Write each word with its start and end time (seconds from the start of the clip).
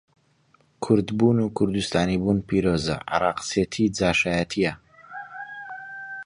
کوردبوون 0.79 1.39
و 1.39 1.47
کوردستانی 1.57 2.17
بوون 2.21 2.39
پیرۆزە، 2.49 2.95
عێڕاقچێتی 3.11 3.85
جاشایەتییە. 3.97 4.73